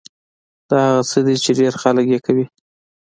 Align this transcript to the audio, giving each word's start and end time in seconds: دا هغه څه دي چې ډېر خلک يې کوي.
دا 0.69 0.79
هغه 0.87 1.01
څه 1.11 1.19
دي 1.25 1.35
چې 1.43 1.51
ډېر 1.59 1.73
خلک 1.81 2.05
يې 2.13 2.19
کوي. 2.25 2.45